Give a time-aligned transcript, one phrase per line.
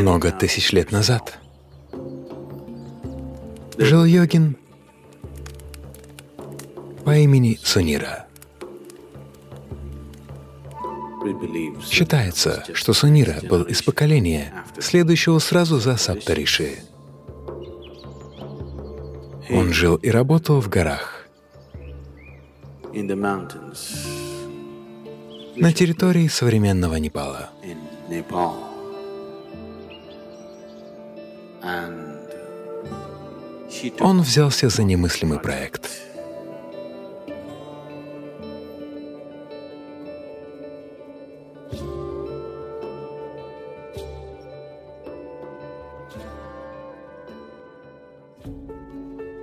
[0.00, 1.38] много тысяч лет назад.
[3.76, 4.56] Жил йогин
[7.04, 8.26] по имени Сунира.
[11.88, 16.78] Считается, что Сунира был из поколения, следующего сразу за Саптариши.
[19.50, 21.26] Он жил и работал в горах,
[25.56, 27.50] на территории современного Непала.
[34.00, 35.88] Он взялся за немыслимый проект.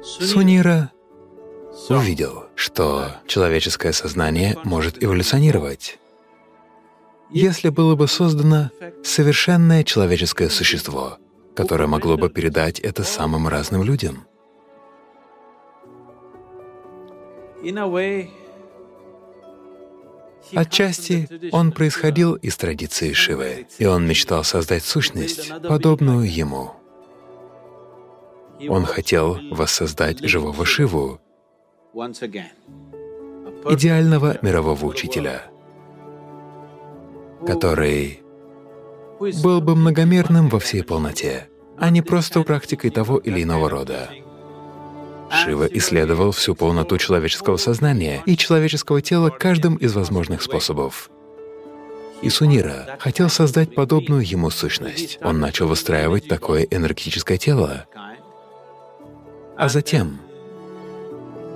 [0.04, 0.92] Сунира
[1.90, 5.98] увидел, что человеческое сознание может эволюционировать.
[7.32, 8.70] Если было бы создано
[9.04, 11.18] совершенное человеческое существо,
[11.60, 14.26] которое могло бы передать это самым разным людям.
[20.56, 26.72] Отчасти он происходил из традиции Шивы, и он мечтал создать сущность, подобную ему.
[28.70, 31.20] Он хотел воссоздать живого Шиву,
[33.66, 35.44] идеального мирового учителя,
[37.46, 38.22] который
[39.20, 44.10] был бы многомерным во всей полноте, а не просто практикой того или иного рода.
[45.32, 51.10] Шива исследовал всю полноту человеческого сознания и человеческого тела каждым из возможных способов.
[52.22, 55.20] И Сунира хотел создать подобную ему сущность.
[55.22, 57.86] Он начал выстраивать такое энергетическое тело,
[59.56, 60.20] а затем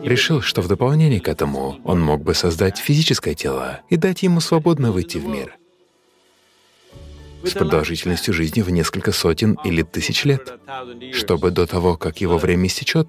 [0.03, 4.39] решил, что в дополнение к этому он мог бы создать физическое тело и дать ему
[4.39, 5.57] свободно выйти в мир
[7.43, 10.59] с продолжительностью жизни в несколько сотен или тысяч лет,
[11.13, 13.07] чтобы до того, как его время истечет,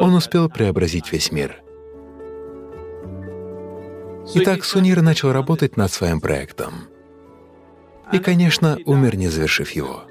[0.00, 1.62] он успел преобразить весь мир.
[4.34, 6.88] Итак, Сунир начал работать над своим проектом.
[8.12, 10.04] И, конечно, умер, не завершив его.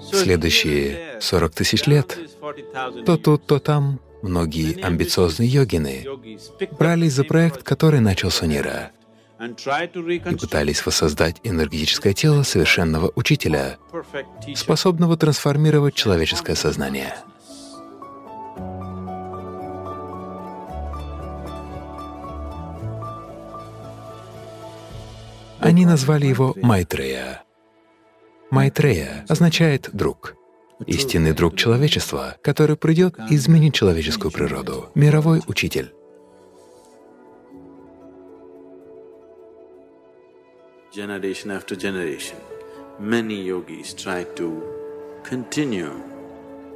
[0.00, 2.18] Следующие 40 тысяч лет
[3.04, 6.04] то тут, то там Многие амбициозные йогины
[6.78, 8.90] брались за проект, который начал Сунира,
[9.40, 13.78] и пытались воссоздать энергетическое тело совершенного учителя,
[14.56, 17.14] способного трансформировать человеческое сознание.
[25.60, 27.42] Они назвали его Майтрея.
[28.50, 30.37] Майтрея означает «друг»
[30.86, 35.92] истинный друг человечества, который придет и изменит человеческую природу, мировой учитель.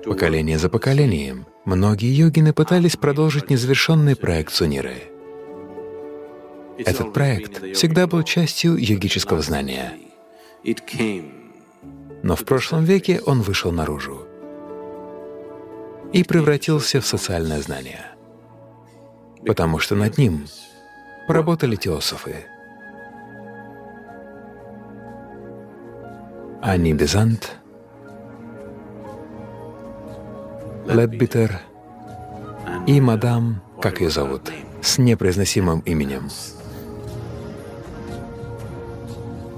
[0.04, 4.96] Поколение за поколением многие йогины пытались продолжить незавершенный проект Суниры.
[6.78, 9.94] Этот проект всегда был частью йогического знания
[12.22, 14.26] но в прошлом веке он вышел наружу
[16.12, 18.06] и превратился в социальное знание,
[19.44, 20.46] потому что над ним
[21.26, 22.46] поработали теософы.
[26.60, 27.56] Ани Безант,
[30.86, 31.60] Ледбитер
[32.86, 36.28] и мадам, как ее зовут, с непроизносимым именем,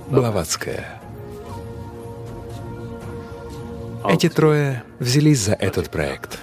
[0.08, 1.03] Блаватская.
[4.06, 6.38] Эти трое взялись за этот проект.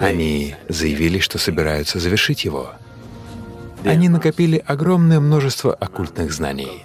[0.00, 2.70] Они заявили, что собираются завершить его.
[3.84, 6.84] Они накопили огромное множество оккультных знаний.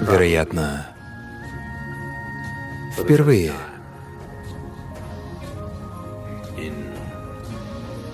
[0.00, 0.86] Вероятно,
[2.96, 3.52] впервые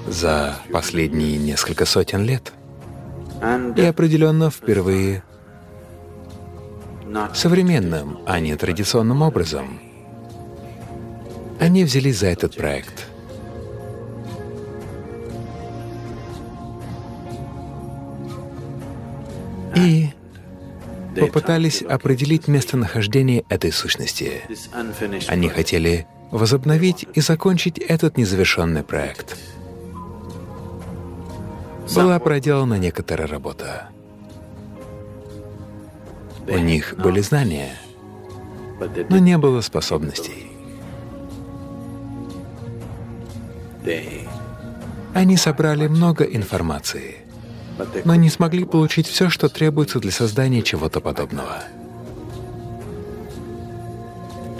[0.06, 2.52] за последние несколько сотен лет—
[3.76, 5.22] и определенно впервые
[7.34, 9.80] современным, а не традиционным образом.
[11.60, 13.06] Они взялись за этот проект.
[19.76, 20.10] И
[21.18, 24.42] попытались определить местонахождение этой сущности.
[25.28, 29.36] Они хотели возобновить и закончить этот незавершенный проект
[31.92, 33.88] была проделана некоторая работа.
[36.46, 37.76] У них были знания,
[39.08, 40.50] но не было способностей.
[45.14, 47.16] Они собрали много информации,
[48.04, 51.62] но не смогли получить все, что требуется для создания чего-то подобного.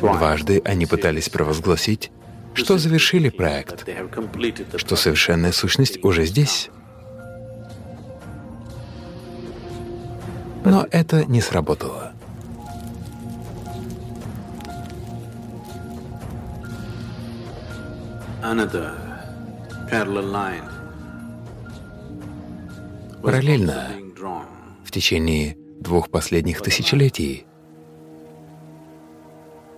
[0.00, 2.10] Дважды они пытались провозгласить,
[2.52, 3.86] что завершили проект,
[4.76, 6.70] что совершенная сущность уже здесь.
[10.64, 12.12] Но это не сработало.
[23.22, 23.88] Параллельно,
[24.84, 27.46] в течение двух последних тысячелетий,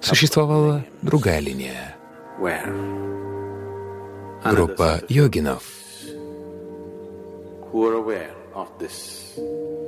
[0.01, 1.97] существовала другая линия.
[4.45, 5.63] Группа йогинов,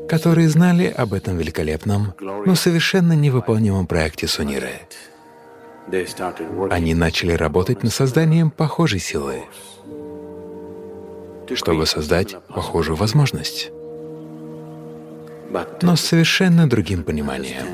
[0.09, 4.81] которые знали об этом великолепном, но совершенно невыполнимом проекте Суниры.
[6.71, 9.45] Они начали работать над созданием похожей силы,
[11.55, 13.71] чтобы создать похожую возможность,
[15.83, 17.65] но с совершенно другим пониманием.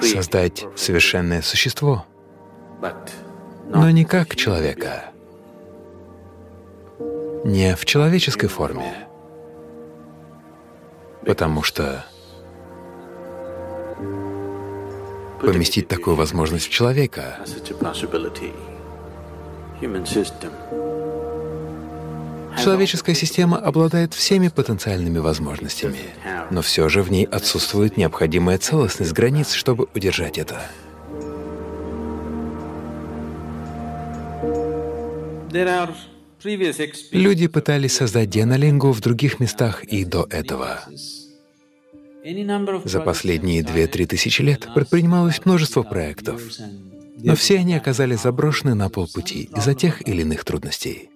[0.00, 2.04] Создать совершенное существо,
[3.68, 5.04] но не как человека,
[7.44, 9.05] не в человеческой форме,
[11.26, 12.04] потому что
[15.40, 17.38] поместить такую возможность в человека
[22.62, 25.98] Человеческая система обладает всеми потенциальными возможностями,
[26.50, 30.62] но все же в ней отсутствует необходимая целостность границ, чтобы удержать это.
[37.12, 40.80] Люди пытались создать дианалингу в других местах и до этого.
[42.84, 46.40] За последние две-три тысячи лет предпринималось множество проектов,
[47.18, 51.10] но все они оказались заброшены на полпути из-за тех или иных трудностей.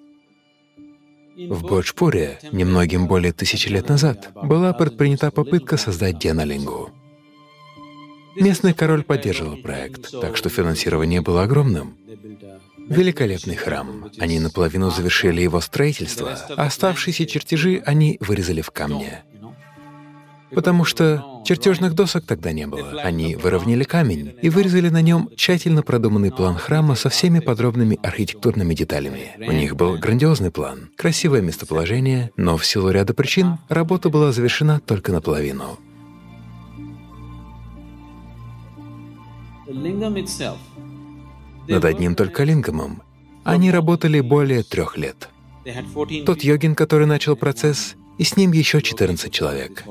[1.36, 6.90] В Боджпуре немногим более тысячи лет назад была предпринята попытка создать Дианалингу.
[8.36, 11.96] Местный король поддерживал проект, так что финансирование было огромным.
[12.90, 14.10] Великолепный храм.
[14.18, 19.22] Они наполовину завершили его строительство, а оставшиеся чертежи они вырезали в камне
[20.54, 23.00] потому что чертежных досок тогда не было.
[23.02, 28.74] Они выровняли камень и вырезали на нем тщательно продуманный план храма со всеми подробными архитектурными
[28.74, 29.32] деталями.
[29.38, 34.80] У них был грандиозный план, красивое местоположение, но в силу ряда причин работа была завершена
[34.80, 35.78] только наполовину.
[41.70, 43.02] Над одним только лингамом
[43.44, 45.28] они работали более трех лет.
[46.26, 49.84] Тот йогин, который начал процесс, и с ним еще 14 человек.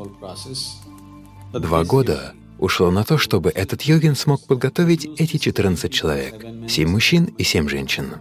[1.53, 7.25] Два года ушло на то, чтобы этот йогин смог подготовить эти 14 человек, 7 мужчин
[7.37, 8.15] и 7 женщин,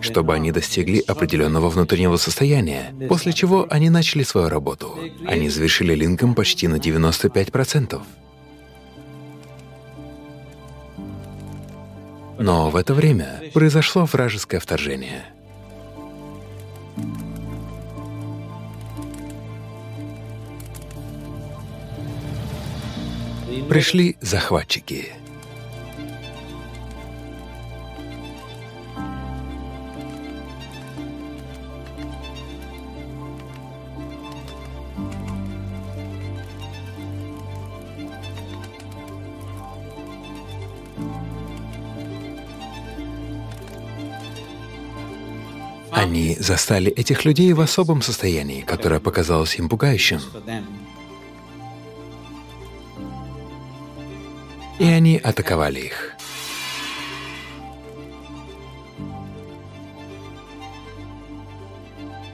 [0.00, 4.98] чтобы они достигли определенного внутреннего состояния, после чего они начали свою работу.
[5.26, 8.02] Они завершили линком почти на 95%.
[12.40, 15.24] Но в это время произошло вражеское вторжение—
[23.68, 25.19] Пришли захватчики.
[45.92, 50.20] Они застали этих людей в особом состоянии, которое показалось им пугающим.
[54.80, 56.16] и они атаковали их.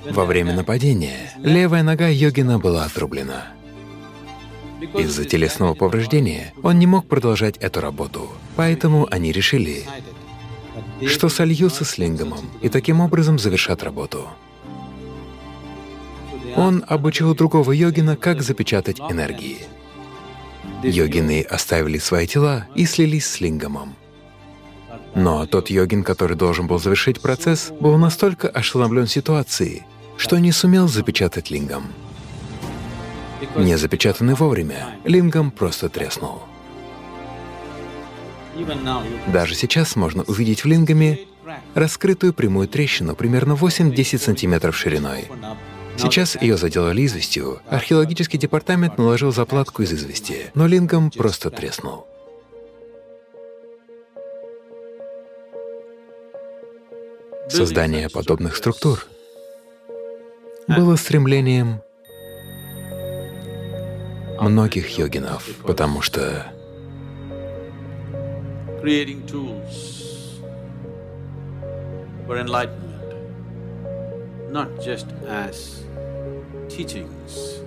[0.08, 3.48] Во время нападения левая нога Йогина была отрублена.
[4.94, 9.82] Из-за телесного повреждения он не мог продолжать эту работу, поэтому они решили,
[11.06, 14.28] что сольются с Лингамом и таким образом завершат работу.
[16.56, 19.58] Он обучил другого йогина, как запечатать энергии.
[20.82, 23.94] Йогины оставили свои тела и слились с лингамом.
[25.14, 29.82] Но тот йогин, который должен был завершить процесс, был настолько ошеломлен ситуацией,
[30.16, 31.84] что не сумел запечатать лингам.
[33.54, 36.42] Не запечатанный вовремя, лингам просто треснул.
[39.32, 41.20] Даже сейчас можно увидеть в лингаме
[41.74, 45.28] раскрытую прямую трещину примерно 8-10 сантиметров шириной.
[45.96, 47.60] Сейчас ее заделали известью.
[47.68, 52.06] Археологический департамент наложил заплатку из извести, но лингом просто треснул.
[57.48, 59.06] Создание подобных структур
[60.68, 61.80] было стремлением
[64.40, 66.52] многих йогинов, потому что
[72.26, 73.14] for enlightenment,
[74.52, 75.82] not just as
[76.68, 77.62] teachings,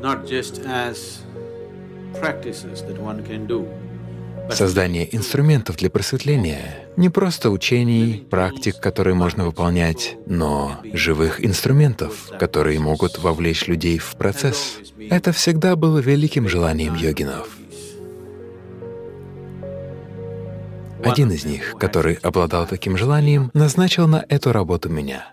[0.00, 1.22] not just as
[2.18, 3.68] practices that one can do,
[4.50, 12.78] Создание инструментов для просветления— не просто учений, практик, которые можно выполнять, но живых инструментов, которые
[12.78, 14.78] могут вовлечь людей в процесс.
[15.10, 17.48] Это всегда было великим желанием йогинов.
[21.10, 25.32] Один из них, который обладал таким желанием, назначил на эту работу меня.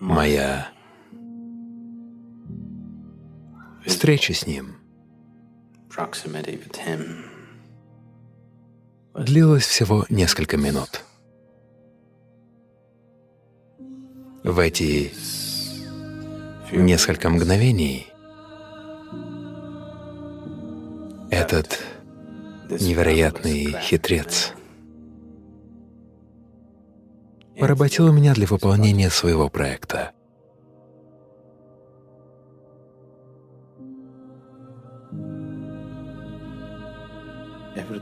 [0.00, 0.68] Моя
[3.84, 4.76] встреча с ним
[9.14, 11.02] длилась всего несколько минут.
[14.44, 15.12] В эти
[16.70, 18.06] несколько мгновений
[21.30, 21.78] этот
[22.70, 24.52] невероятный хитрец
[27.58, 30.12] поработил меня для выполнения своего проекта.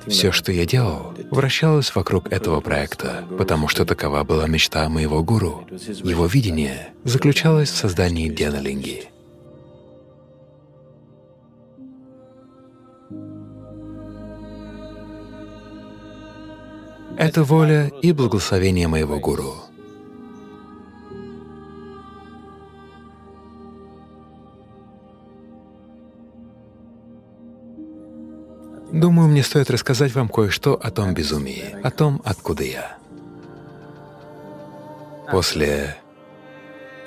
[0.08, 5.66] Все, что я делал, вращалось вокруг этого проекта, потому что такова была мечта моего гуру.
[5.70, 9.08] Его видение заключалось в создании Деналинги.
[17.18, 19.54] Это воля и благословение моего гуру.
[28.92, 32.98] Думаю, мне стоит рассказать вам кое-что о том безумии, о том, откуда я.
[35.30, 35.96] После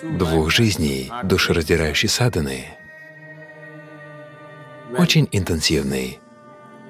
[0.04, 2.66] двух жизней душераздирающей саданы,
[4.98, 6.20] очень интенсивной,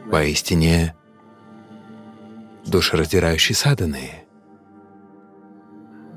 [0.09, 0.95] поистине
[2.69, 4.25] душераздирающей саданы.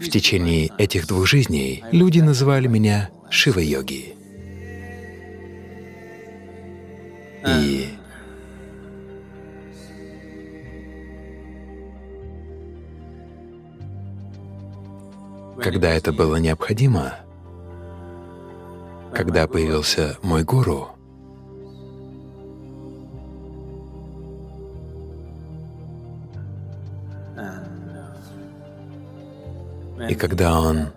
[0.00, 4.14] В течение этих двух жизней люди называли меня Шива-йоги.
[7.47, 7.88] И
[15.61, 17.14] когда это было необходимо,
[19.14, 20.91] когда появился мой гуру,
[30.12, 30.92] И когда он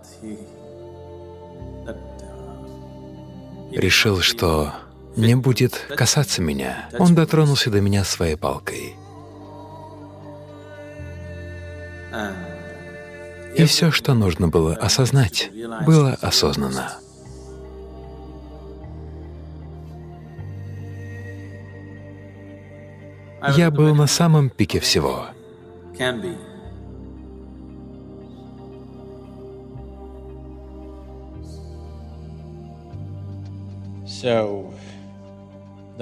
[3.72, 4.74] решил, что
[5.16, 8.98] не будет касаться меня, он дотронулся до меня своей палкой.
[13.56, 15.50] И все, что нужно было осознать,
[15.86, 16.98] было осознано.
[23.56, 25.28] Я был на самом пике всего.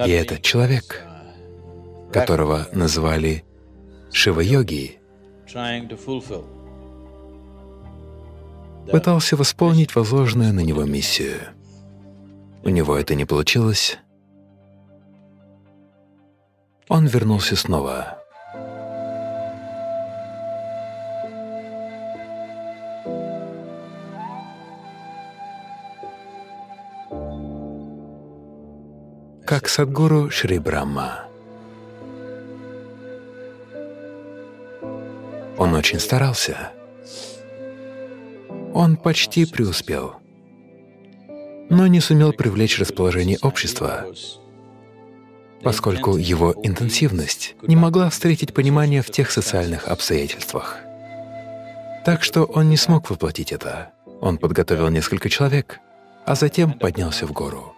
[0.05, 1.03] И этот человек,
[2.11, 3.43] которого называли
[4.11, 4.99] Шива-йоги,
[8.91, 11.39] пытался восполнить возложенную на него миссию.
[12.63, 13.97] У него это не получилось.
[16.87, 18.22] Он вернулся снова.
[29.53, 31.25] Как Садгуру Шри Брахма.
[35.59, 36.71] Он очень старался.
[38.73, 40.15] Он почти преуспел,
[41.69, 44.07] но не сумел привлечь расположение общества,
[45.61, 50.79] поскольку его интенсивность не могла встретить понимание в тех социальных обстоятельствах.
[52.05, 53.91] Так что он не смог воплотить это.
[54.19, 55.79] Он подготовил несколько человек,
[56.25, 57.72] а затем поднялся в гору.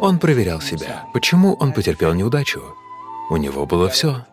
[0.00, 1.06] Он проверял себя.
[1.12, 2.62] Почему он потерпел неудачу?
[3.30, 4.24] У него было все.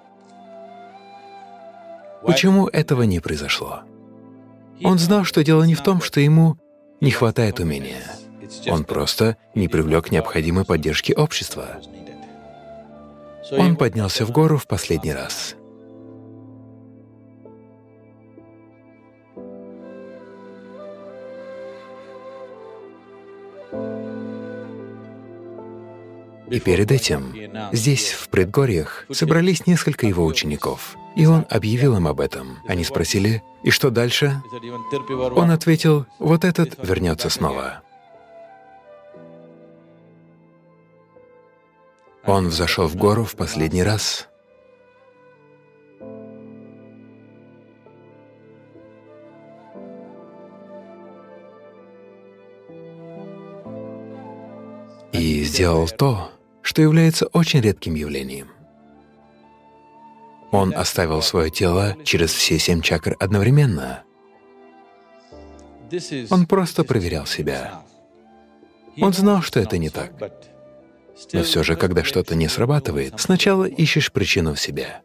[2.25, 3.81] Почему этого не произошло?
[4.83, 6.57] Он знал, что дело не в том, что ему
[7.01, 8.03] не хватает умения.
[8.67, 11.79] Он просто не привлек необходимой поддержки общества.
[13.51, 15.55] Он поднялся в гору в последний раз.
[26.55, 27.35] И перед этим
[27.73, 32.59] здесь, в предгорьях, собрались несколько его учеников, и он объявил им об этом.
[32.65, 34.41] Они спросили, «И что дальше?»
[35.35, 37.81] Он ответил, «Вот этот вернется снова».
[42.25, 44.29] Он взошел в гору в последний раз.
[55.11, 56.31] И сделал то,
[56.65, 58.49] что является очень редким явлением.
[60.51, 64.03] Он оставил свое тело через все семь чакр одновременно.
[66.31, 67.83] Он просто проверял себя.
[68.99, 70.13] Он знал, что это не так.
[71.33, 75.01] Но все же, когда что-то не срабатывает, сначала ищешь причину в себе.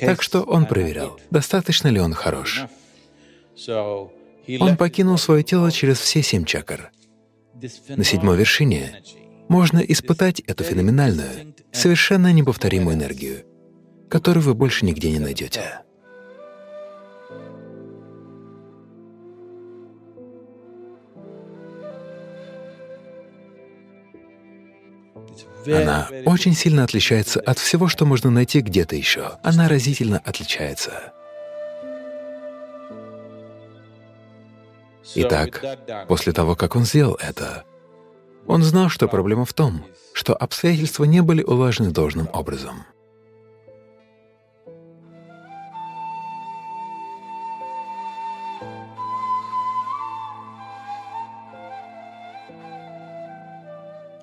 [0.00, 2.62] Так что он проверял, достаточно ли он хорош.
[3.68, 6.90] Он покинул свое тело через все семь чакр.
[7.88, 9.02] На седьмой вершине
[9.48, 13.44] можно испытать эту феноменальную, совершенно неповторимую энергию,
[14.08, 15.80] которую вы больше нигде не найдете.
[25.66, 29.38] Она очень сильно отличается от всего, что можно найти где-то еще.
[29.42, 31.12] Она разительно отличается.
[35.14, 35.62] Итак,
[36.08, 37.64] после того, как он сделал это,
[38.46, 42.84] он знал, что проблема в том, что обстоятельства не были улажены должным образом.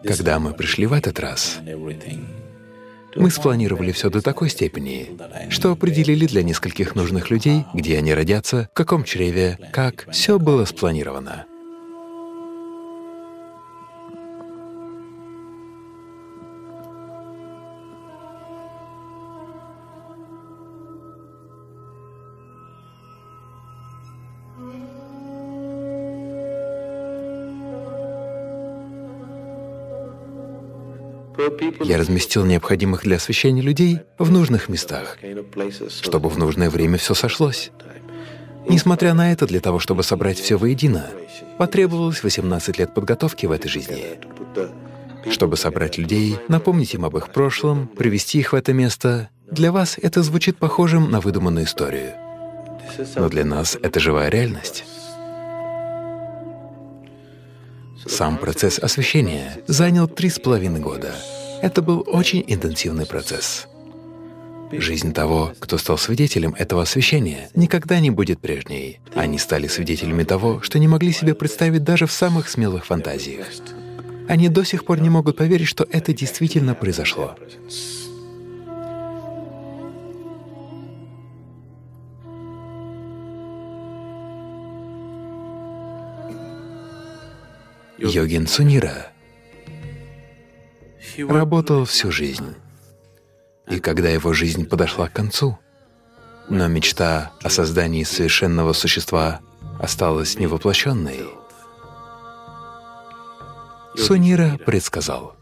[0.04, 1.60] Когда мы пришли в этот раз,
[3.16, 5.18] мы спланировали все до такой степени,
[5.50, 10.08] что определили для нескольких нужных людей, где они родятся, в каком чреве, как.
[10.12, 11.46] Все было спланировано.
[31.84, 35.18] Я разместил необходимых для освещения людей в нужных местах,
[35.90, 37.72] чтобы в нужное время все сошлось.
[38.68, 41.10] Несмотря на это, для того, чтобы собрать все воедино,
[41.58, 44.20] потребовалось 18 лет подготовки в этой жизни.
[45.30, 49.98] Чтобы собрать людей, напомнить им об их прошлом, привести их в это место, для вас
[50.02, 52.14] это звучит похожим на выдуманную историю.
[53.16, 54.84] Но для нас это живая реальность.
[58.08, 61.14] Сам процесс освещения занял три с половиной года.
[61.62, 63.68] Это был очень интенсивный процесс.
[64.72, 69.00] Жизнь того, кто стал свидетелем этого освещения, никогда не будет прежней.
[69.14, 73.46] Они стали свидетелями того, что не могли себе представить даже в самых смелых фантазиях.
[74.28, 77.36] Они до сих пор не могут поверить, что это действительно произошло.
[88.00, 89.11] Йогин Сунира
[91.18, 92.56] работал всю жизнь.
[93.68, 95.58] И когда его жизнь подошла к концу,
[96.50, 99.40] но мечта о создании совершенного существа
[99.80, 101.26] осталась невоплощенной,
[103.96, 105.36] Сунира предсказал,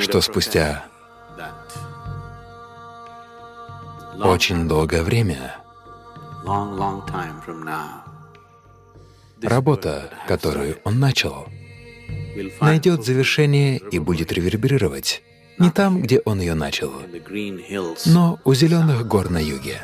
[0.00, 0.84] что спустя
[4.20, 5.56] очень долгое время
[9.42, 11.48] Работа, которую он начал,
[12.60, 15.22] найдет завершение и будет реверберировать
[15.58, 16.92] не там, где он ее начал,
[18.06, 19.82] но у зеленых гор на юге.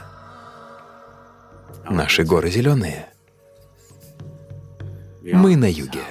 [1.89, 3.09] Наши горы зеленые.
[5.23, 6.03] Мы на юге.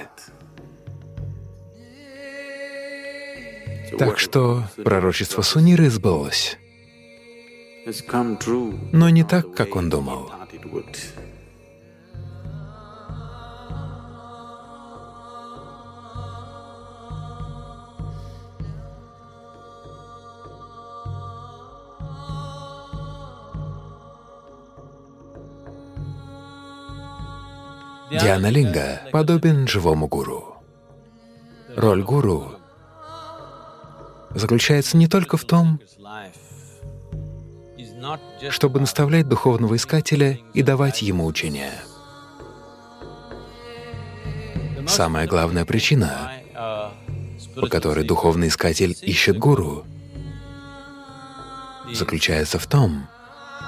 [3.98, 6.56] Так что пророчество Суниры сбылось.
[8.92, 10.30] Но не так, как он думал.
[28.10, 30.56] Диана Линга подобен живому гуру.
[31.76, 32.56] Роль гуру
[34.34, 35.80] заключается не только в том,
[38.50, 41.72] чтобы наставлять духовного искателя и давать ему учения.
[44.88, 46.32] Самая главная причина,
[47.54, 49.84] по которой духовный искатель ищет гуру,
[51.92, 53.06] заключается в том,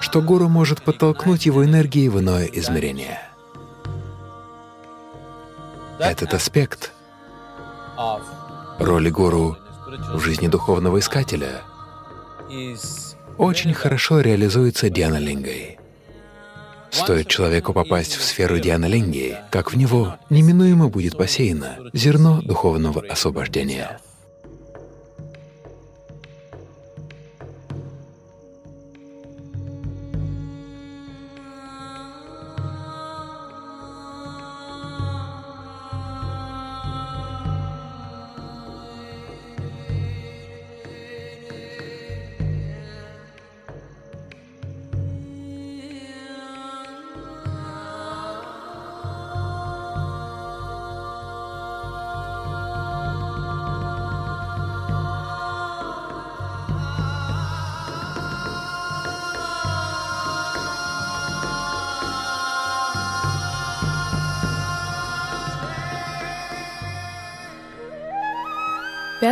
[0.00, 3.20] что гуру может подтолкнуть его энергией в иное измерение—
[5.98, 6.92] этот аспект
[8.78, 9.57] Роли гуру
[10.14, 11.62] в жизни духовного искателя
[13.38, 15.78] очень хорошо реализуется Дианалингой.
[16.90, 23.98] Стоит человеку попасть в сферу Дианалинги, как в него неминуемо будет посеяно зерно духовного освобождения.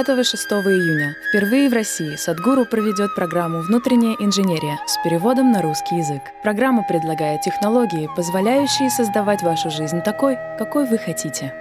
[0.00, 6.22] Пятого-6 июня впервые в России Садгуру проведет программу «Внутренняя инженерия» с переводом на русский язык.
[6.42, 11.52] Программа предлагает технологии, позволяющие создавать вашу жизнь такой, какой вы хотите.